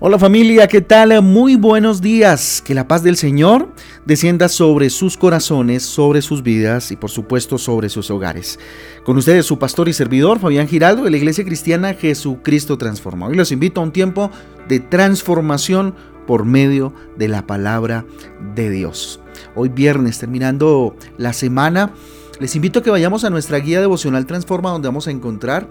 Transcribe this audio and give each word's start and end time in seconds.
Hola 0.00 0.16
familia, 0.16 0.68
¿qué 0.68 0.80
tal? 0.80 1.20
Muy 1.22 1.56
buenos 1.56 2.00
días. 2.00 2.62
Que 2.64 2.72
la 2.72 2.86
paz 2.86 3.02
del 3.02 3.16
Señor 3.16 3.68
descienda 4.06 4.48
sobre 4.48 4.90
sus 4.90 5.16
corazones, 5.16 5.82
sobre 5.82 6.22
sus 6.22 6.44
vidas 6.44 6.92
y 6.92 6.96
por 6.96 7.10
supuesto 7.10 7.58
sobre 7.58 7.88
sus 7.88 8.08
hogares. 8.08 8.60
Con 9.04 9.16
ustedes 9.16 9.44
su 9.44 9.58
pastor 9.58 9.88
y 9.88 9.92
servidor 9.92 10.38
Fabián 10.38 10.68
Giraldo 10.68 11.02
de 11.02 11.10
la 11.10 11.16
Iglesia 11.16 11.44
Cristiana 11.44 11.94
Jesucristo 11.94 12.78
Transforma. 12.78 13.26
Hoy 13.26 13.34
los 13.34 13.50
invito 13.50 13.80
a 13.80 13.84
un 13.84 13.90
tiempo 13.90 14.30
de 14.68 14.78
transformación 14.78 15.96
por 16.28 16.44
medio 16.44 16.94
de 17.16 17.26
la 17.26 17.48
palabra 17.48 18.06
de 18.54 18.70
Dios. 18.70 19.18
Hoy 19.56 19.68
viernes, 19.68 20.20
terminando 20.20 20.94
la 21.16 21.32
semana, 21.32 21.90
les 22.38 22.54
invito 22.54 22.78
a 22.78 22.82
que 22.84 22.90
vayamos 22.90 23.24
a 23.24 23.30
nuestra 23.30 23.58
guía 23.58 23.80
devocional 23.80 24.26
Transforma 24.26 24.70
donde 24.70 24.86
vamos 24.86 25.08
a 25.08 25.10
encontrar 25.10 25.68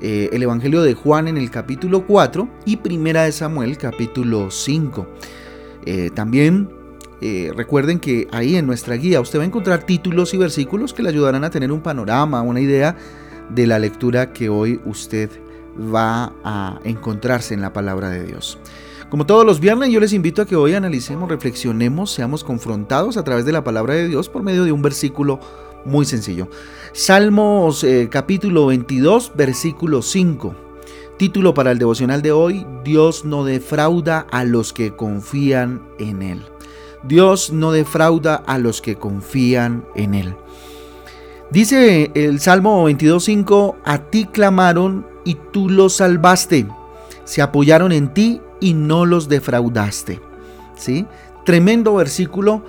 eh, 0.00 0.30
el 0.32 0.42
Evangelio 0.42 0.82
de 0.82 0.94
Juan 0.94 1.28
en 1.28 1.36
el 1.36 1.50
capítulo 1.50 2.06
4 2.06 2.48
y 2.66 2.76
Primera 2.76 3.24
de 3.24 3.32
Samuel 3.32 3.78
capítulo 3.78 4.50
5. 4.50 5.06
Eh, 5.86 6.10
también 6.14 6.68
eh, 7.20 7.52
recuerden 7.56 8.00
que 8.00 8.28
ahí 8.32 8.56
en 8.56 8.66
nuestra 8.66 8.96
guía 8.96 9.20
usted 9.20 9.38
va 9.38 9.42
a 9.42 9.46
encontrar 9.46 9.84
títulos 9.84 10.34
y 10.34 10.36
versículos 10.36 10.92
que 10.92 11.02
le 11.02 11.10
ayudarán 11.10 11.44
a 11.44 11.50
tener 11.50 11.72
un 11.72 11.80
panorama, 11.80 12.42
una 12.42 12.60
idea 12.60 12.96
de 13.50 13.66
la 13.66 13.78
lectura 13.78 14.32
que 14.32 14.48
hoy 14.48 14.80
usted 14.84 15.30
va 15.78 16.32
a 16.44 16.80
encontrarse 16.84 17.54
en 17.54 17.60
la 17.60 17.72
palabra 17.72 18.10
de 18.10 18.24
Dios. 18.24 18.58
Como 19.10 19.26
todos 19.26 19.46
los 19.46 19.60
viernes, 19.60 19.90
yo 19.90 20.00
les 20.00 20.12
invito 20.12 20.42
a 20.42 20.46
que 20.46 20.56
hoy 20.56 20.74
analicemos, 20.74 21.28
reflexionemos, 21.28 22.10
seamos 22.10 22.42
confrontados 22.42 23.16
a 23.16 23.22
través 23.22 23.44
de 23.44 23.52
la 23.52 23.62
palabra 23.62 23.94
de 23.94 24.08
Dios 24.08 24.28
por 24.28 24.42
medio 24.42 24.64
de 24.64 24.72
un 24.72 24.82
versículo 24.82 25.40
muy 25.84 26.04
sencillo. 26.04 26.48
Salmos 26.92 27.84
eh, 27.84 28.08
capítulo 28.10 28.66
22, 28.66 29.32
versículo 29.34 30.02
5. 30.02 30.54
Título 31.16 31.54
para 31.54 31.70
el 31.70 31.78
devocional 31.78 32.22
de 32.22 32.32
hoy, 32.32 32.66
Dios 32.84 33.24
no 33.24 33.44
defrauda 33.44 34.26
a 34.30 34.44
los 34.44 34.72
que 34.72 34.96
confían 34.96 35.82
en 35.98 36.22
Él. 36.22 36.42
Dios 37.04 37.52
no 37.52 37.70
defrauda 37.72 38.34
a 38.34 38.58
los 38.58 38.80
que 38.80 38.96
confían 38.96 39.84
en 39.94 40.14
Él. 40.14 40.34
Dice 41.50 42.10
el 42.14 42.40
Salmo 42.40 42.88
22.5, 42.90 43.76
a 43.84 43.98
ti 43.98 44.24
clamaron 44.24 45.06
y 45.24 45.36
tú 45.52 45.68
los 45.68 45.96
salvaste. 45.96 46.66
Se 47.24 47.42
apoyaron 47.42 47.92
en 47.92 48.12
ti 48.12 48.40
y 48.60 48.74
no 48.74 49.06
los 49.06 49.28
defraudaste. 49.28 50.20
¿Sí? 50.76 51.06
Tremendo 51.44 51.94
versículo 51.94 52.64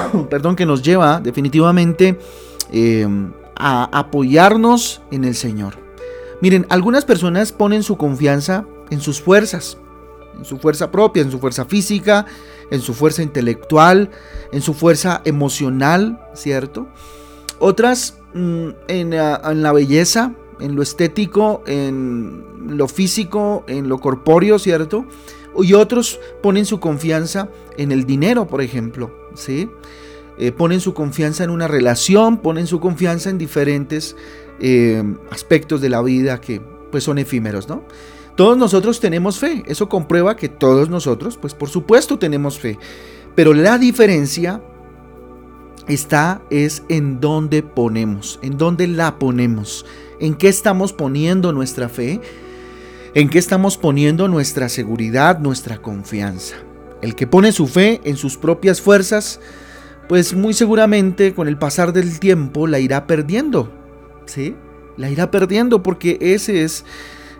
perdón, 0.30 0.56
que 0.56 0.66
nos 0.66 0.82
lleva 0.82 1.20
definitivamente 1.20 2.18
eh, 2.70 3.06
a 3.56 3.98
apoyarnos 3.98 5.02
en 5.10 5.24
el 5.24 5.34
Señor. 5.34 5.74
Miren, 6.40 6.66
algunas 6.70 7.04
personas 7.04 7.52
ponen 7.52 7.82
su 7.82 7.96
confianza 7.96 8.66
en 8.90 9.00
sus 9.00 9.20
fuerzas, 9.20 9.78
en 10.36 10.44
su 10.44 10.58
fuerza 10.58 10.90
propia, 10.90 11.22
en 11.22 11.30
su 11.30 11.38
fuerza 11.38 11.64
física, 11.64 12.26
en 12.70 12.80
su 12.80 12.94
fuerza 12.94 13.22
intelectual, 13.22 14.10
en 14.50 14.60
su 14.60 14.74
fuerza 14.74 15.22
emocional, 15.24 16.20
¿cierto? 16.34 16.88
Otras 17.58 18.18
mm, 18.34 18.68
en, 18.88 19.12
en 19.12 19.62
la 19.62 19.72
belleza, 19.72 20.34
en 20.58 20.74
lo 20.74 20.82
estético, 20.82 21.62
en 21.66 22.44
lo 22.76 22.88
físico, 22.88 23.64
en 23.68 23.88
lo 23.88 23.98
corpóreo, 23.98 24.58
¿cierto? 24.58 25.06
Y 25.58 25.74
otros 25.74 26.18
ponen 26.42 26.64
su 26.64 26.80
confianza 26.80 27.48
en 27.76 27.92
el 27.92 28.04
dinero, 28.04 28.46
por 28.46 28.62
ejemplo, 28.62 29.21
¿sí? 29.34 29.68
Eh, 30.38 30.52
ponen 30.52 30.80
su 30.80 30.94
confianza 30.94 31.44
en 31.44 31.50
una 31.50 31.68
relación, 31.68 32.38
ponen 32.38 32.66
su 32.66 32.80
confianza 32.80 33.30
en 33.30 33.38
diferentes 33.38 34.16
eh, 34.60 35.02
aspectos 35.30 35.80
de 35.80 35.90
la 35.90 36.02
vida 36.02 36.40
que 36.40 36.60
pues 36.90 37.04
son 37.04 37.18
efímeros, 37.18 37.68
¿no? 37.68 37.84
Todos 38.36 38.56
nosotros 38.56 38.98
tenemos 38.98 39.38
fe, 39.38 39.62
eso 39.66 39.88
comprueba 39.88 40.36
que 40.36 40.48
todos 40.48 40.88
nosotros, 40.88 41.36
pues 41.36 41.54
por 41.54 41.68
supuesto 41.68 42.18
tenemos 42.18 42.58
fe, 42.58 42.78
pero 43.34 43.52
la 43.52 43.76
diferencia 43.76 44.62
está 45.86 46.40
es 46.48 46.82
en 46.88 47.20
dónde 47.20 47.62
ponemos, 47.62 48.38
en 48.42 48.56
dónde 48.56 48.86
la 48.86 49.18
ponemos, 49.18 49.84
en 50.18 50.34
qué 50.34 50.48
estamos 50.48 50.94
poniendo 50.94 51.52
nuestra 51.52 51.88
fe 51.90 52.20
¿En 53.14 53.28
qué 53.28 53.38
estamos 53.38 53.76
poniendo 53.76 54.26
nuestra 54.26 54.70
seguridad, 54.70 55.38
nuestra 55.38 55.76
confianza? 55.76 56.56
El 57.02 57.14
que 57.14 57.26
pone 57.26 57.52
su 57.52 57.66
fe 57.66 58.00
en 58.04 58.16
sus 58.16 58.38
propias 58.38 58.80
fuerzas, 58.80 59.40
pues 60.08 60.34
muy 60.34 60.54
seguramente 60.54 61.34
con 61.34 61.48
el 61.48 61.58
pasar 61.58 61.92
del 61.92 62.18
tiempo 62.18 62.66
la 62.66 62.78
irá 62.78 63.06
perdiendo. 63.06 63.70
¿Sí? 64.24 64.54
La 64.96 65.10
irá 65.10 65.30
perdiendo 65.30 65.82
porque 65.82 66.16
ese 66.20 66.64
es 66.64 66.84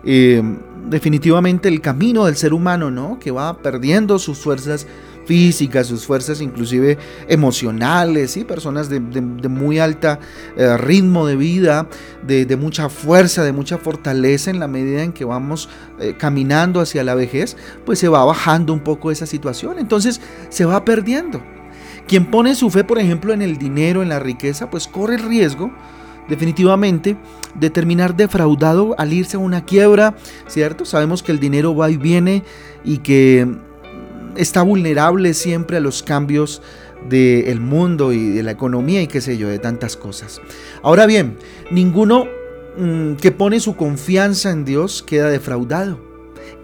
eh, 0.04 0.42
definitivamente 0.88 1.68
el 1.68 1.80
camino 1.80 2.26
del 2.26 2.36
ser 2.36 2.52
humano, 2.52 2.90
¿no? 2.90 3.18
Que 3.20 3.30
va 3.30 3.58
perdiendo 3.58 4.18
sus 4.18 4.38
fuerzas 4.38 4.86
físicas, 5.24 5.86
sus 5.86 6.06
fuerzas 6.06 6.40
inclusive 6.40 6.98
emocionales, 7.28 8.36
y 8.36 8.44
personas 8.44 8.88
de, 8.88 9.00
muy 9.00 9.78
alta 9.78 10.18
eh, 10.56 10.76
ritmo 10.76 11.26
de 11.26 11.36
vida, 11.36 11.88
de, 12.26 12.56
mucha 12.56 12.88
fuerza, 12.88 13.44
de 13.44 13.52
mucha 13.52 13.78
fortaleza 13.78 14.50
en 14.50 14.60
la 14.60 14.68
medida 14.68 15.02
en 15.02 15.12
que 15.12 15.24
vamos 15.24 15.68
eh, 16.00 16.14
caminando 16.18 16.80
hacia 16.80 17.04
la 17.04 17.14
vejez, 17.14 17.56
pues 17.84 17.98
se 17.98 18.08
va 18.08 18.24
bajando 18.24 18.72
un 18.72 18.80
poco 18.80 19.10
esa 19.10 19.26
situación, 19.26 19.78
entonces 19.78 20.20
se 20.48 20.64
va 20.64 20.84
perdiendo. 20.84 21.42
Quien 22.06 22.30
pone 22.30 22.54
su 22.54 22.68
fe, 22.70 22.84
por 22.84 22.98
ejemplo, 22.98 23.32
en 23.32 23.42
el 23.42 23.58
dinero, 23.58 24.02
en 24.02 24.08
la 24.08 24.18
riqueza, 24.18 24.70
pues 24.70 24.88
corre 24.88 25.14
el 25.14 25.22
riesgo 25.22 25.70
definitivamente 26.28 27.16
de 27.54 27.70
terminar 27.70 28.16
defraudado 28.16 28.94
al 28.98 29.12
irse 29.12 29.36
a 29.36 29.40
una 29.40 29.64
quiebra, 29.64 30.14
¿cierto? 30.46 30.84
Sabemos 30.84 31.22
que 31.22 31.32
el 31.32 31.40
dinero 31.40 31.74
va 31.74 31.90
y 31.90 31.96
viene 31.96 32.42
y 32.84 32.98
que 32.98 33.46
está 34.36 34.62
vulnerable 34.62 35.34
siempre 35.34 35.76
a 35.76 35.80
los 35.80 36.02
cambios 36.02 36.62
del 37.08 37.60
mundo 37.60 38.12
y 38.12 38.30
de 38.30 38.42
la 38.42 38.52
economía 38.52 39.02
y 39.02 39.06
qué 39.06 39.20
sé 39.20 39.36
yo, 39.36 39.48
de 39.48 39.58
tantas 39.58 39.96
cosas. 39.96 40.40
Ahora 40.82 41.06
bien, 41.06 41.36
ninguno 41.70 42.26
mm, 42.76 43.14
que 43.14 43.32
pone 43.32 43.60
su 43.60 43.76
confianza 43.76 44.50
en 44.50 44.64
Dios 44.64 45.02
queda 45.02 45.28
defraudado. 45.28 45.98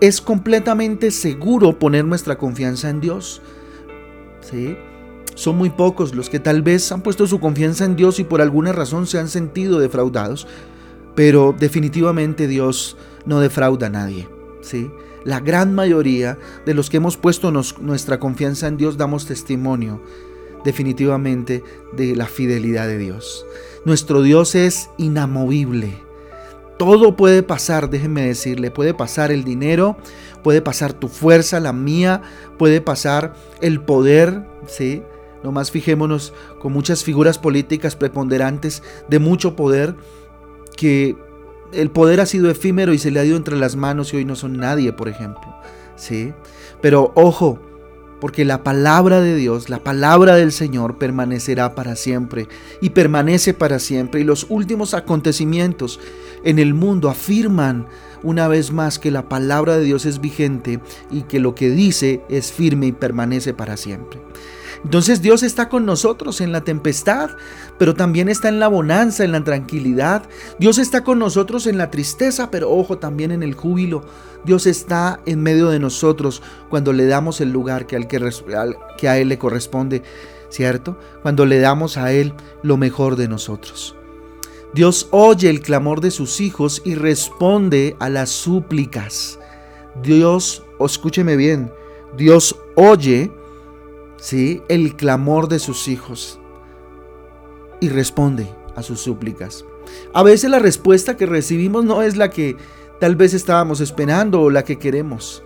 Es 0.01 0.21
completamente 0.21 1.11
seguro 1.11 1.79
poner 1.79 2.05
nuestra 2.05 2.39
confianza 2.39 2.89
en 2.89 3.01
Dios. 3.01 3.43
¿Sí? 4.41 4.77
Son 5.35 5.57
muy 5.57 5.71
pocos 5.71 6.15
los 6.15 6.31
que 6.31 6.41
tal 6.41 6.63
vez 6.63 6.91
han 6.91 7.03
puesto 7.03 7.27
su 7.27 7.39
confianza 7.39 7.85
en 7.85 7.97
Dios 7.97 8.19
y 8.19 8.25
por 8.25 8.41
alguna 8.41 8.73
razón 8.73 9.07
se 9.07 9.19
han 9.19 9.29
sentido 9.29 9.79
defraudados, 9.79 10.47
pero 11.15 11.55
definitivamente 11.57 12.47
Dios 12.47 12.97
no 13.25 13.41
defrauda 13.41 13.89
a 13.89 13.91
nadie. 13.91 14.38
La 15.25 15.41
gran 15.41 15.75
mayoría 15.75 16.39
de 16.65 16.75
los 16.75 16.91
que 16.91 16.99
hemos 16.99 17.17
puesto 17.17 17.51
nuestra 17.51 18.19
confianza 18.19 18.67
en 18.67 18.77
Dios 18.77 18.97
damos 18.97 19.27
testimonio 19.27 20.01
definitivamente 20.65 21.63
de 21.93 22.17
la 22.17 22.27
fidelidad 22.27 22.87
de 22.87 22.99
Dios. 22.99 23.47
Nuestro 23.85 24.23
Dios 24.23 24.55
es 24.55 24.91
inamovible. 24.99 26.03
Todo 26.79 27.17
puede 27.17 27.43
pasar, 27.43 27.91
déjenme 27.91 28.27
decirle, 28.27 28.71
puede 28.71 28.95
pasar 28.95 29.33
el 29.33 29.43
dinero, 29.43 29.97
puede 30.43 30.63
pasar 30.63 30.93
tu 30.93 31.09
fuerza, 31.09 31.59
la 31.59 31.73
mía, 31.73 32.23
puede 32.57 32.81
pasar 32.81 33.35
el 33.61 33.81
poder, 33.81 34.47
¿sí? 34.67 35.03
Nomás 35.43 35.71
fijémonos 35.71 36.33
con 36.61 36.73
muchas 36.73 37.03
figuras 37.03 37.39
políticas 37.39 37.97
preponderantes 37.97 38.83
de 39.09 39.19
mucho 39.19 39.57
poder 39.57 39.97
que 40.77 41.17
el 41.73 41.91
poder 41.91 42.21
ha 42.21 42.27
sido 42.27 42.51
efímero 42.51 42.93
y 42.93 42.99
se 42.99 43.11
le 43.11 43.21
ha 43.21 43.25
ido 43.25 43.37
entre 43.37 43.57
las 43.57 43.77
manos 43.77 44.13
y 44.13 44.19
hoy 44.19 44.25
no 44.25 44.37
son 44.37 44.57
nadie, 44.57 44.93
por 44.93 45.09
ejemplo. 45.09 45.55
¿Sí? 45.97 46.33
Pero 46.81 47.13
ojo, 47.15 47.59
porque 48.21 48.45
la 48.45 48.63
palabra 48.65 49.21
de 49.21 49.37
Dios, 49.37 49.69
la 49.69 49.83
palabra 49.83 50.37
del 50.37 50.53
Señor 50.53 50.99
permanecerá 50.99 51.75
para 51.75 51.97
siempre 51.97 52.49
y 52.81 52.91
permanece 52.91 53.55
para 53.55 53.79
siempre. 53.79 54.21
Y 54.21 54.25
los 54.25 54.47
últimos 54.49 54.95
acontecimientos 54.95 56.01
en 56.45 56.59
el 56.59 56.75
mundo 56.75 57.09
afirman 57.09 57.87
una 58.23 58.49
vez 58.49 58.73
más 58.73 58.99
que 58.99 59.11
la 59.11 59.29
palabra 59.29 59.77
de 59.77 59.85
Dios 59.85 60.05
es 60.05 60.21
vigente 60.21 60.81
y 61.11 61.23
que 61.23 61.39
lo 61.39 61.55
que 61.55 61.71
dice 61.71 62.23
es 62.29 62.53
firme 62.53 62.87
y 62.87 62.93
permanece 62.93 63.55
para 63.55 63.77
siempre. 63.77 64.21
Entonces 64.85 65.23
Dios 65.23 65.43
está 65.43 65.69
con 65.69 65.87
nosotros 65.87 66.41
en 66.41 66.53
la 66.53 66.63
tempestad, 66.63 67.31
pero 67.79 67.95
también 67.95 68.29
está 68.29 68.49
en 68.49 68.61
la 68.61 68.69
bonanza, 68.69 69.25
en 69.25 69.33
la 69.33 69.43
tranquilidad. 69.43 70.23
Dios 70.59 70.79
está 70.79 71.05
con 71.05 71.19
nosotros 71.19 71.67
en 71.67 71.79
la 71.79 71.91
tristeza, 71.91 72.51
pero 72.51 72.71
ojo 72.71 72.99
también 72.99 73.33
en 73.33 73.43
el 73.43 73.55
júbilo. 73.55 74.05
Dios 74.45 74.67
está 74.67 75.21
en 75.27 75.43
medio 75.43 75.69
de 75.69 75.81
nosotros 75.81 76.43
cuando 76.69 76.93
le 76.93 77.07
damos 77.07 77.41
el 77.41 77.51
lugar 77.51 77.87
que, 77.87 77.97
al 77.97 78.07
que, 78.07 79.09
a 79.09 79.19
Él 79.19 79.29
le 79.29 79.39
corresponde, 79.39 80.03
¿cierto? 80.49 80.99
Cuando 81.23 81.45
le 81.45 81.59
damos 81.59 81.97
a 81.97 82.13
Él 82.13 82.35
lo 82.63 82.77
mejor 82.77 83.17
de 83.17 83.29
nosotros. 83.29 83.97
Dios 84.75 85.09
oye 85.11 85.49
el 85.49 85.61
clamor 85.61 86.01
de 86.01 86.11
sus 86.11 86.41
hijos 86.41 86.83
y 86.85 86.95
responde 86.95 87.97
a 87.99 88.09
las 88.09 88.31
súplicas. 88.31 89.39
Dios, 90.03 90.63
escúcheme 90.79 91.37
bien, 91.37 91.73
Dios 92.17 92.55
oye 92.77 93.33
¿sí? 94.19 94.63
el 94.69 94.97
clamor 94.97 95.49
de 95.49 95.59
sus 95.59 95.89
hijos. 95.89 96.39
Y 97.81 97.89
responde 97.89 98.53
a 98.75 98.83
sus 98.83 99.01
súplicas. 99.01 99.65
A 100.13 100.23
veces 100.23 100.51
la 100.51 100.59
respuesta 100.59 101.17
que 101.17 101.27
recibimos 101.27 101.85
no 101.85 102.03
es 102.03 102.17
la 102.17 102.31
que 102.31 102.57
tal 103.01 103.17
vez 103.17 103.35
estábamos 103.35 103.81
esperando 103.81 104.43
o 104.43 104.51
la 104.51 104.65
que 104.65 104.79
queremos, 104.79 105.43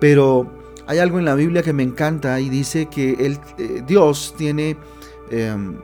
pero 0.00 0.50
hay 0.86 0.98
algo 0.98 1.18
en 1.18 1.24
la 1.24 1.34
Biblia 1.34 1.62
que 1.62 1.72
me 1.72 1.82
encanta 1.82 2.40
y 2.40 2.48
dice 2.48 2.86
que 2.86 3.12
el, 3.26 3.38
eh, 3.58 3.82
Dios 3.86 4.34
tiene 4.38 4.76
em, 5.30 5.76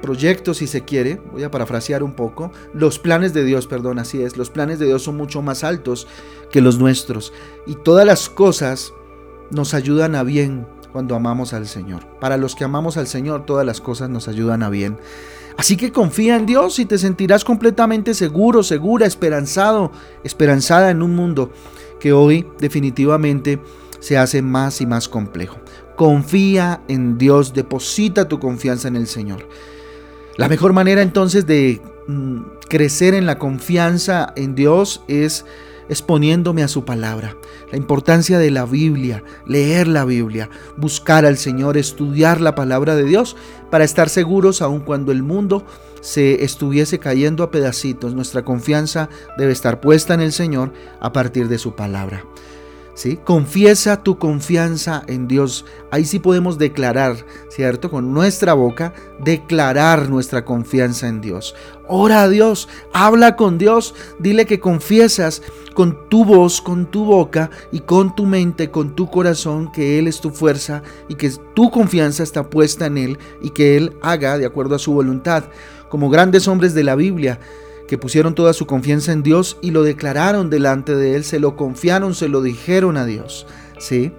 proyectos, 0.00 0.58
si 0.58 0.66
se 0.66 0.84
quiere, 0.84 1.20
voy 1.32 1.42
a 1.42 1.50
parafrasear 1.50 2.02
un 2.02 2.12
poco, 2.12 2.52
los 2.72 2.98
planes 2.98 3.32
de 3.32 3.44
Dios, 3.44 3.66
perdón, 3.66 3.98
así 3.98 4.22
es, 4.22 4.36
los 4.36 4.50
planes 4.50 4.78
de 4.78 4.86
Dios 4.86 5.02
son 5.02 5.16
mucho 5.16 5.42
más 5.42 5.64
altos 5.64 6.06
que 6.50 6.60
los 6.60 6.78
nuestros. 6.78 7.32
Y 7.66 7.74
todas 7.74 8.06
las 8.06 8.28
cosas 8.28 8.92
nos 9.50 9.74
ayudan 9.74 10.14
a 10.14 10.22
bien 10.22 10.66
cuando 10.92 11.14
amamos 11.14 11.52
al 11.52 11.66
Señor. 11.66 12.06
Para 12.20 12.36
los 12.36 12.54
que 12.54 12.64
amamos 12.64 12.96
al 12.96 13.06
Señor, 13.06 13.46
todas 13.46 13.66
las 13.66 13.80
cosas 13.80 14.10
nos 14.10 14.28
ayudan 14.28 14.62
a 14.62 14.70
bien. 14.70 14.98
Así 15.56 15.76
que 15.76 15.92
confía 15.92 16.36
en 16.36 16.46
Dios 16.46 16.78
y 16.78 16.84
te 16.84 16.98
sentirás 16.98 17.44
completamente 17.44 18.14
seguro, 18.14 18.62
segura, 18.62 19.06
esperanzado, 19.06 19.90
esperanzada 20.22 20.90
en 20.90 21.02
un 21.02 21.14
mundo 21.14 21.50
que 21.98 22.12
hoy 22.12 22.46
definitivamente 22.58 23.58
se 24.00 24.18
hace 24.18 24.42
más 24.42 24.80
y 24.80 24.86
más 24.86 25.08
complejo. 25.08 25.56
Confía 25.96 26.82
en 26.88 27.16
Dios, 27.16 27.54
deposita 27.54 28.28
tu 28.28 28.38
confianza 28.38 28.88
en 28.88 28.96
el 28.96 29.06
Señor. 29.06 29.48
La 30.36 30.48
mejor 30.48 30.74
manera 30.74 31.00
entonces 31.00 31.46
de 31.46 31.80
mm, 32.06 32.40
crecer 32.68 33.14
en 33.14 33.24
la 33.24 33.38
confianza 33.38 34.34
en 34.36 34.54
Dios 34.54 35.02
es 35.08 35.46
exponiéndome 35.88 36.62
a 36.62 36.68
su 36.68 36.84
palabra. 36.84 37.36
La 37.70 37.76
importancia 37.76 38.38
de 38.38 38.50
la 38.50 38.64
Biblia, 38.64 39.22
leer 39.46 39.88
la 39.88 40.04
Biblia, 40.04 40.50
buscar 40.76 41.26
al 41.26 41.36
Señor, 41.36 41.76
estudiar 41.76 42.40
la 42.40 42.54
palabra 42.54 42.96
de 42.96 43.04
Dios 43.04 43.36
para 43.70 43.84
estar 43.84 44.08
seguros 44.08 44.62
aun 44.62 44.80
cuando 44.80 45.12
el 45.12 45.22
mundo 45.22 45.64
se 46.00 46.44
estuviese 46.44 46.98
cayendo 46.98 47.42
a 47.42 47.50
pedacitos. 47.50 48.14
Nuestra 48.14 48.44
confianza 48.44 49.08
debe 49.38 49.52
estar 49.52 49.80
puesta 49.80 50.14
en 50.14 50.20
el 50.20 50.32
Señor 50.32 50.72
a 51.00 51.12
partir 51.12 51.48
de 51.48 51.58
su 51.58 51.74
palabra. 51.74 52.24
Confiesa 53.24 54.02
tu 54.02 54.18
confianza 54.18 55.02
en 55.06 55.28
Dios. 55.28 55.66
Ahí 55.90 56.06
sí 56.06 56.18
podemos 56.18 56.56
declarar, 56.56 57.16
¿cierto? 57.48 57.90
Con 57.90 58.14
nuestra 58.14 58.54
boca, 58.54 58.94
declarar 59.22 60.08
nuestra 60.08 60.46
confianza 60.46 61.06
en 61.06 61.20
Dios. 61.20 61.54
Ora 61.88 62.22
a 62.22 62.28
Dios, 62.28 62.68
habla 62.94 63.36
con 63.36 63.58
Dios, 63.58 63.94
dile 64.18 64.46
que 64.46 64.60
confiesas 64.60 65.42
con 65.74 66.08
tu 66.08 66.24
voz, 66.24 66.62
con 66.62 66.90
tu 66.90 67.04
boca 67.04 67.50
y 67.70 67.80
con 67.80 68.14
tu 68.16 68.24
mente, 68.24 68.70
con 68.70 68.96
tu 68.96 69.10
corazón, 69.10 69.70
que 69.70 69.98
Él 69.98 70.08
es 70.08 70.20
tu 70.20 70.30
fuerza 70.30 70.82
y 71.08 71.16
que 71.16 71.30
tu 71.54 71.70
confianza 71.70 72.22
está 72.22 72.48
puesta 72.48 72.86
en 72.86 72.96
Él 72.96 73.18
y 73.42 73.50
que 73.50 73.76
Él 73.76 73.96
haga 74.00 74.38
de 74.38 74.46
acuerdo 74.46 74.74
a 74.74 74.80
su 74.80 74.94
voluntad. 74.94 75.44
Como 75.90 76.08
grandes 76.08 76.48
hombres 76.48 76.74
de 76.74 76.82
la 76.82 76.96
Biblia, 76.96 77.38
que 77.86 77.98
pusieron 77.98 78.34
toda 78.34 78.52
su 78.52 78.66
confianza 78.66 79.12
en 79.12 79.22
Dios 79.22 79.58
y 79.62 79.70
lo 79.70 79.82
declararon 79.82 80.50
delante 80.50 80.94
de 80.94 81.16
Él, 81.16 81.24
se 81.24 81.40
lo 81.40 81.56
confiaron, 81.56 82.14
se 82.14 82.28
lo 82.28 82.42
dijeron 82.42 82.96
a 82.96 83.04
Dios. 83.04 83.46
¿sí? 83.78 84.12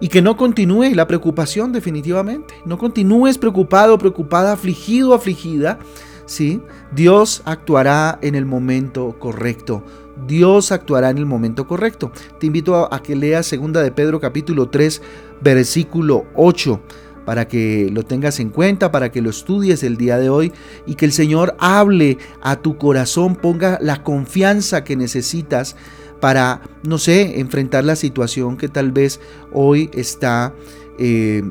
Y 0.00 0.08
que 0.08 0.22
no 0.22 0.36
continúe 0.36 0.94
la 0.94 1.06
preocupación 1.06 1.72
definitivamente. 1.72 2.54
No 2.64 2.78
continúes 2.78 3.38
preocupado, 3.38 3.98
preocupada, 3.98 4.52
afligido, 4.52 5.14
afligida. 5.14 5.78
¿sí? 6.26 6.60
Dios 6.92 7.42
actuará 7.44 8.18
en 8.22 8.34
el 8.34 8.46
momento 8.46 9.16
correcto. 9.18 9.82
Dios 10.26 10.72
actuará 10.72 11.10
en 11.10 11.18
el 11.18 11.26
momento 11.26 11.66
correcto. 11.66 12.12
Te 12.40 12.46
invito 12.46 12.92
a, 12.92 13.02
que 13.02 13.14
leas 13.14 13.50
2 13.50 13.72
de 13.72 13.92
Pedro 13.92 14.20
capítulo 14.20 14.68
3, 14.68 15.00
versículo 15.40 16.26
8 16.34 16.80
para 17.28 17.46
que 17.46 17.90
lo 17.92 18.04
tengas 18.04 18.40
en 18.40 18.48
cuenta, 18.48 18.90
para 18.90 19.12
que 19.12 19.20
lo 19.20 19.28
estudies 19.28 19.82
el 19.82 19.98
día 19.98 20.16
de 20.16 20.30
hoy 20.30 20.50
y 20.86 20.94
que 20.94 21.04
el 21.04 21.12
Señor 21.12 21.54
hable 21.58 22.16
a 22.40 22.56
tu 22.56 22.78
corazón, 22.78 23.36
ponga 23.36 23.78
la 23.82 24.02
confianza 24.02 24.82
que 24.82 24.96
necesitas 24.96 25.76
para, 26.22 26.62
no 26.84 26.96
sé, 26.96 27.38
enfrentar 27.38 27.84
la 27.84 27.96
situación 27.96 28.56
que 28.56 28.70
tal 28.70 28.92
vez 28.92 29.20
hoy 29.52 29.90
está 29.92 30.54
eh, 30.98 31.42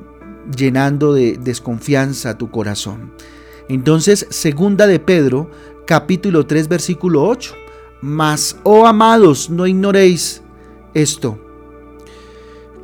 llenando 0.57 1.13
de 1.13 1.37
desconfianza 1.37 2.39
tu 2.39 2.49
corazón. 2.49 3.13
Entonces, 3.69 4.25
segunda 4.31 4.87
de 4.87 4.99
Pedro, 4.99 5.51
capítulo 5.85 6.47
3, 6.47 6.69
versículo 6.69 7.23
8. 7.23 7.53
Mas, 8.01 8.57
oh 8.63 8.87
amados, 8.87 9.51
no 9.51 9.67
ignoréis 9.67 10.41
esto, 10.95 11.37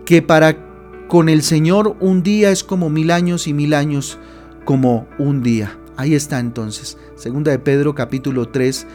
que 0.06 0.22
para 0.22 0.73
con 1.13 1.30
el 1.30 1.44
Señor 1.44 1.95
un 2.00 2.24
día 2.24 2.50
es 2.50 2.63
como 2.63 2.89
mil 2.89 3.12
años 3.12 3.45
y 3.45 3.54
mil 3.54 3.75
años 3.75 4.18
como 4.65 5.07
un 5.19 5.44
día. 5.44 5.77
Ahí 5.95 6.15
está 6.15 6.39
entonces, 6.39 6.98
segunda 7.15 7.51
de 7.51 7.60
Pedro 7.60 7.94
capítulo 7.94 8.48
3, 8.48 8.88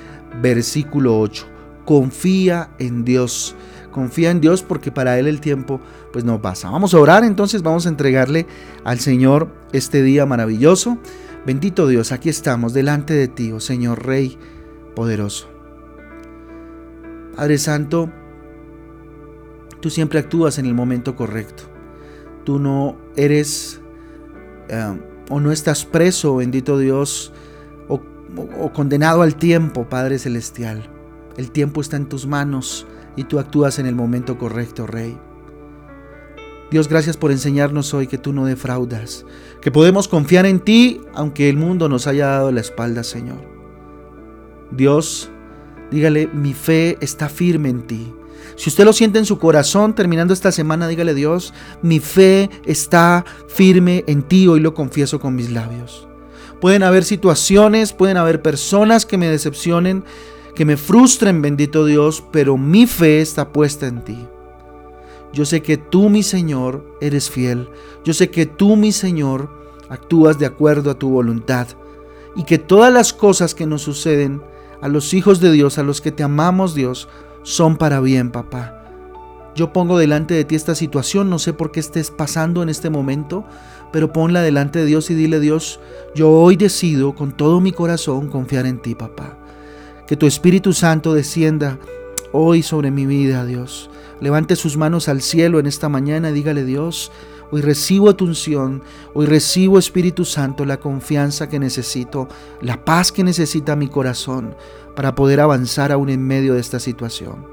versículo 0.42 1.20
8. 1.20 1.46
Confía 1.84 2.70
en 2.80 3.04
Dios. 3.04 3.54
Confía 3.92 4.32
en 4.32 4.40
Dios 4.40 4.64
porque 4.64 4.90
para 4.90 5.16
Él 5.20 5.28
el 5.28 5.40
tiempo 5.40 5.80
pues 6.12 6.24
no 6.24 6.42
pasa. 6.42 6.70
Vamos 6.70 6.92
a 6.92 6.98
orar 6.98 7.22
entonces, 7.22 7.62
vamos 7.62 7.86
a 7.86 7.90
entregarle 7.90 8.48
al 8.82 8.98
Señor 8.98 9.54
este 9.72 10.02
día 10.02 10.26
maravilloso. 10.26 10.98
Bendito 11.46 11.86
Dios, 11.86 12.10
aquí 12.10 12.30
estamos 12.30 12.72
delante 12.72 13.14
de 13.14 13.28
ti, 13.28 13.52
oh 13.52 13.60
Señor 13.60 14.04
Rey 14.04 14.36
poderoso. 14.96 15.48
Padre 17.36 17.58
Santo, 17.58 18.10
tú 19.80 19.88
siempre 19.88 20.18
actúas 20.18 20.58
en 20.58 20.66
el 20.66 20.74
momento 20.74 21.14
correcto 21.14 21.77
tú 22.48 22.58
no 22.58 22.96
eres 23.14 23.78
eh, 24.70 24.98
o 25.28 25.38
no 25.38 25.52
estás 25.52 25.84
preso, 25.84 26.36
bendito 26.36 26.78
Dios, 26.78 27.30
o, 27.88 28.00
o 28.58 28.72
condenado 28.72 29.20
al 29.20 29.36
tiempo, 29.36 29.86
Padre 29.90 30.18
Celestial. 30.18 30.88
El 31.36 31.50
tiempo 31.50 31.82
está 31.82 31.98
en 31.98 32.08
tus 32.08 32.26
manos 32.26 32.86
y 33.16 33.24
tú 33.24 33.38
actúas 33.38 33.78
en 33.78 33.84
el 33.84 33.94
momento 33.94 34.38
correcto, 34.38 34.86
Rey. 34.86 35.18
Dios, 36.70 36.88
gracias 36.88 37.18
por 37.18 37.32
enseñarnos 37.32 37.92
hoy 37.92 38.06
que 38.06 38.16
tú 38.16 38.32
no 38.32 38.46
defraudas, 38.46 39.26
que 39.60 39.70
podemos 39.70 40.08
confiar 40.08 40.46
en 40.46 40.60
ti 40.60 41.02
aunque 41.12 41.50
el 41.50 41.58
mundo 41.58 41.90
nos 41.90 42.06
haya 42.06 42.28
dado 42.28 42.50
la 42.50 42.62
espalda, 42.62 43.04
Señor. 43.04 43.42
Dios, 44.70 45.28
dígale, 45.90 46.28
mi 46.28 46.54
fe 46.54 46.96
está 47.02 47.28
firme 47.28 47.68
en 47.68 47.86
ti. 47.86 48.14
Si 48.56 48.70
usted 48.70 48.84
lo 48.84 48.92
siente 48.92 49.18
en 49.18 49.24
su 49.24 49.38
corazón, 49.38 49.94
terminando 49.94 50.34
esta 50.34 50.52
semana, 50.52 50.88
dígale 50.88 51.14
Dios, 51.14 51.54
mi 51.82 52.00
fe 52.00 52.50
está 52.64 53.24
firme 53.48 54.04
en 54.06 54.22
ti, 54.22 54.48
hoy 54.48 54.60
lo 54.60 54.74
confieso 54.74 55.20
con 55.20 55.34
mis 55.34 55.50
labios. 55.50 56.08
Pueden 56.60 56.82
haber 56.82 57.04
situaciones, 57.04 57.92
pueden 57.92 58.16
haber 58.16 58.42
personas 58.42 59.06
que 59.06 59.16
me 59.16 59.28
decepcionen, 59.28 60.04
que 60.54 60.64
me 60.64 60.76
frustren, 60.76 61.40
bendito 61.40 61.84
Dios, 61.84 62.24
pero 62.32 62.56
mi 62.56 62.86
fe 62.86 63.20
está 63.20 63.52
puesta 63.52 63.86
en 63.86 64.02
ti. 64.02 64.26
Yo 65.32 65.44
sé 65.44 65.62
que 65.62 65.76
tú, 65.76 66.08
mi 66.08 66.22
Señor, 66.22 66.84
eres 67.00 67.30
fiel. 67.30 67.68
Yo 68.04 68.12
sé 68.12 68.30
que 68.30 68.46
tú, 68.46 68.74
mi 68.74 68.90
Señor, 68.90 69.50
actúas 69.88 70.38
de 70.38 70.46
acuerdo 70.46 70.90
a 70.90 70.98
tu 70.98 71.10
voluntad. 71.10 71.68
Y 72.34 72.44
que 72.44 72.58
todas 72.58 72.92
las 72.92 73.12
cosas 73.12 73.54
que 73.54 73.66
nos 73.66 73.82
suceden 73.82 74.42
a 74.80 74.88
los 74.88 75.14
hijos 75.14 75.40
de 75.40 75.52
Dios, 75.52 75.78
a 75.78 75.82
los 75.82 76.00
que 76.00 76.12
te 76.12 76.22
amamos, 76.22 76.74
Dios, 76.74 77.08
son 77.48 77.78
para 77.78 78.00
bien, 78.00 78.30
papá. 78.30 78.74
Yo 79.56 79.72
pongo 79.72 79.96
delante 79.96 80.34
de 80.34 80.44
ti 80.44 80.54
esta 80.54 80.74
situación, 80.74 81.30
no 81.30 81.38
sé 81.38 81.54
por 81.54 81.72
qué 81.72 81.80
estés 81.80 82.10
pasando 82.10 82.62
en 82.62 82.68
este 82.68 82.90
momento, 82.90 83.46
pero 83.90 84.12
ponla 84.12 84.42
delante 84.42 84.80
de 84.80 84.84
Dios 84.84 85.08
y 85.08 85.14
dile, 85.14 85.40
Dios, 85.40 85.80
yo 86.14 86.30
hoy 86.30 86.56
decido 86.56 87.14
con 87.14 87.32
todo 87.32 87.62
mi 87.62 87.72
corazón 87.72 88.28
confiar 88.28 88.66
en 88.66 88.82
ti, 88.82 88.94
papá. 88.94 89.38
Que 90.06 90.14
tu 90.14 90.26
Espíritu 90.26 90.74
Santo 90.74 91.14
descienda 91.14 91.78
hoy 92.32 92.62
sobre 92.62 92.90
mi 92.90 93.06
vida, 93.06 93.46
Dios. 93.46 93.88
Levante 94.20 94.54
sus 94.54 94.76
manos 94.76 95.08
al 95.08 95.22
cielo 95.22 95.58
en 95.58 95.66
esta 95.66 95.88
mañana 95.88 96.28
y 96.28 96.34
dígale, 96.34 96.66
Dios, 96.66 97.10
hoy 97.50 97.60
recibo 97.60 98.14
tu 98.14 98.24
unción, 98.24 98.82
hoy 99.14 99.26
recibo 99.26 99.78
Espíritu 99.78 100.24
Santo 100.24 100.64
la 100.64 100.80
confianza 100.80 101.48
que 101.48 101.58
necesito, 101.58 102.28
la 102.60 102.84
paz 102.84 103.12
que 103.12 103.24
necesita 103.24 103.76
mi 103.76 103.88
corazón 103.88 104.54
para 104.94 105.14
poder 105.14 105.40
avanzar 105.40 105.92
aún 105.92 106.08
en 106.08 106.26
medio 106.26 106.54
de 106.54 106.60
esta 106.60 106.80
situación. 106.80 107.46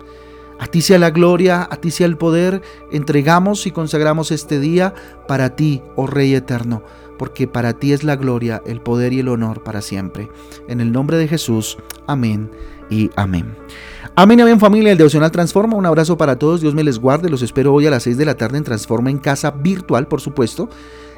A 0.59 0.67
ti 0.67 0.81
sea 0.81 0.97
la 0.97 1.11
gloria, 1.11 1.67
a 1.69 1.75
ti 1.77 1.91
sea 1.91 2.07
el 2.07 2.17
poder, 2.17 2.61
entregamos 2.91 3.67
y 3.67 3.71
consagramos 3.71 4.31
este 4.31 4.59
día 4.59 4.93
para 5.27 5.55
ti, 5.55 5.81
oh 5.95 6.07
Rey 6.07 6.33
eterno, 6.33 6.81
porque 7.17 7.47
para 7.47 7.73
ti 7.73 7.91
es 7.91 8.03
la 8.03 8.15
gloria, 8.15 8.61
el 8.65 8.81
poder 8.81 9.11
y 9.11 9.19
el 9.19 9.27
honor 9.27 9.63
para 9.63 9.81
siempre. 9.81 10.29
En 10.69 10.79
el 10.79 10.93
nombre 10.93 11.17
de 11.17 11.27
Jesús, 11.27 11.77
amén 12.07 12.49
y 12.89 13.09
amén. 13.15 13.55
Amén, 14.15 14.39
amén 14.39 14.59
familia, 14.59 14.91
el 14.91 14.97
devocional 14.97 15.31
Transforma, 15.31 15.75
un 15.75 15.85
abrazo 15.85 16.17
para 16.17 16.37
todos, 16.37 16.61
Dios 16.61 16.73
me 16.73 16.85
les 16.85 16.99
guarde, 16.99 17.29
los 17.29 17.41
espero 17.41 17.73
hoy 17.73 17.85
a 17.85 17.89
las 17.89 18.03
6 18.03 18.17
de 18.17 18.25
la 18.25 18.35
tarde 18.35 18.57
en 18.57 18.63
Transforma 18.63 19.09
en 19.09 19.17
casa 19.17 19.51
virtual, 19.51 20.07
por 20.07 20.21
supuesto, 20.21 20.69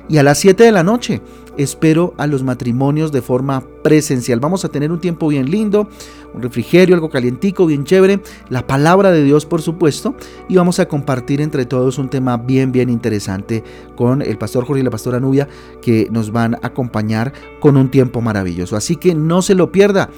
y 0.09 0.17
a 0.17 0.23
las 0.23 0.39
7 0.39 0.63
de 0.63 0.71
la 0.71 0.83
noche 0.83 1.21
espero 1.57 2.13
a 2.17 2.27
los 2.27 2.43
matrimonios 2.43 3.11
de 3.11 3.21
forma 3.21 3.63
presencial. 3.83 4.39
Vamos 4.39 4.63
a 4.63 4.69
tener 4.69 4.91
un 4.91 4.99
tiempo 4.99 5.27
bien 5.27 5.49
lindo, 5.51 5.89
un 6.33 6.41
refrigerio, 6.41 6.95
algo 6.95 7.09
calientico, 7.09 7.65
bien 7.65 7.83
chévere, 7.83 8.21
la 8.49 8.65
palabra 8.65 9.11
de 9.11 9.23
Dios 9.23 9.45
por 9.45 9.61
supuesto, 9.61 10.15
y 10.47 10.55
vamos 10.55 10.79
a 10.79 10.87
compartir 10.87 11.41
entre 11.41 11.65
todos 11.65 11.97
un 11.97 12.09
tema 12.09 12.37
bien, 12.37 12.71
bien 12.71 12.89
interesante 12.89 13.63
con 13.95 14.21
el 14.21 14.37
pastor 14.37 14.65
Jorge 14.65 14.81
y 14.81 14.83
la 14.85 14.91
pastora 14.91 15.19
Nubia 15.19 15.47
que 15.81 16.07
nos 16.09 16.31
van 16.31 16.55
a 16.55 16.59
acompañar 16.63 17.33
con 17.59 17.75
un 17.75 17.89
tiempo 17.89 18.21
maravilloso. 18.21 18.75
Así 18.75 18.95
que 18.95 19.13
no 19.13 19.41
se 19.41 19.55
lo 19.55 19.71
pierda. 19.71 20.09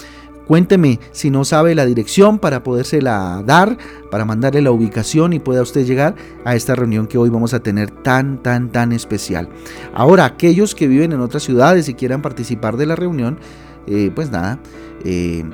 Cuénteme 0.49 0.99
si 1.11 1.29
no 1.29 1.45
sabe 1.45 1.75
la 1.75 1.85
dirección 1.85 2.39
para 2.39 2.63
podérsela 2.63 3.43
dar, 3.45 3.77
para 4.09 4.25
mandarle 4.25 4.63
la 4.63 4.71
ubicación 4.71 5.33
y 5.33 5.39
pueda 5.39 5.61
usted 5.61 5.85
llegar 5.85 6.15
a 6.43 6.55
esta 6.55 6.73
reunión 6.73 7.05
que 7.05 7.19
hoy 7.19 7.29
vamos 7.29 7.53
a 7.53 7.59
tener 7.59 7.91
tan, 7.91 8.41
tan, 8.41 8.71
tan 8.71 8.91
especial. 8.91 9.47
Ahora, 9.93 10.25
aquellos 10.25 10.73
que 10.73 10.87
viven 10.87 11.11
en 11.11 11.21
otras 11.21 11.43
ciudades 11.43 11.87
y 11.87 11.93
quieran 11.93 12.23
participar 12.23 12.77
de 12.77 12.87
la 12.87 12.95
reunión, 12.95 13.37
eh, 13.85 14.09
pues 14.15 14.31
nada, 14.31 14.57
eh, 15.05 15.45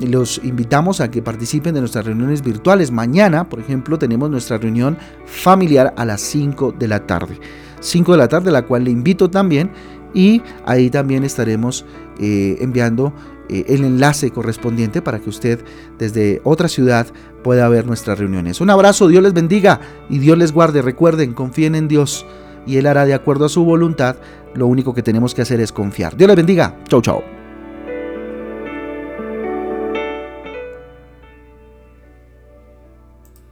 los 0.00 0.40
invitamos 0.42 1.02
a 1.02 1.10
que 1.10 1.20
participen 1.20 1.74
de 1.74 1.80
nuestras 1.80 2.06
reuniones 2.06 2.42
virtuales. 2.42 2.90
Mañana, 2.90 3.46
por 3.46 3.60
ejemplo, 3.60 3.98
tenemos 3.98 4.30
nuestra 4.30 4.56
reunión 4.56 4.96
familiar 5.26 5.92
a 5.98 6.06
las 6.06 6.22
5 6.22 6.72
de 6.78 6.88
la 6.88 7.06
tarde. 7.06 7.38
5 7.80 8.12
de 8.12 8.16
la 8.16 8.28
tarde, 8.28 8.50
la 8.50 8.62
cual 8.62 8.84
le 8.84 8.90
invito 8.90 9.28
también. 9.28 9.70
Y 10.14 10.40
ahí 10.64 10.88
también 10.88 11.24
estaremos 11.24 11.84
eh, 12.18 12.56
enviando 12.60 13.12
eh, 13.50 13.64
el 13.68 13.84
enlace 13.84 14.30
correspondiente 14.30 15.02
para 15.02 15.18
que 15.18 15.28
usted 15.28 15.60
desde 15.98 16.40
otra 16.44 16.68
ciudad 16.68 17.06
pueda 17.42 17.68
ver 17.68 17.86
nuestras 17.86 18.18
reuniones. 18.18 18.60
Un 18.60 18.70
abrazo, 18.70 19.08
Dios 19.08 19.22
les 19.22 19.32
bendiga 19.32 19.80
y 20.08 20.18
Dios 20.18 20.38
les 20.38 20.52
guarde. 20.52 20.82
Recuerden, 20.82 21.34
confíen 21.34 21.74
en 21.74 21.88
Dios 21.88 22.26
y 22.66 22.76
Él 22.76 22.86
hará 22.86 23.06
de 23.06 23.14
acuerdo 23.14 23.46
a 23.46 23.48
su 23.48 23.64
voluntad. 23.64 24.16
Lo 24.54 24.66
único 24.66 24.94
que 24.94 25.02
tenemos 25.02 25.34
que 25.34 25.42
hacer 25.42 25.60
es 25.60 25.72
confiar. 25.72 26.16
Dios 26.16 26.28
les 26.28 26.36
bendiga. 26.36 26.76
Chau, 26.88 27.02
chau. 27.02 27.39